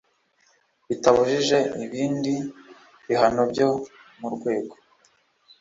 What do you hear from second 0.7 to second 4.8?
bitabujije ibindi bihano byo mu rwego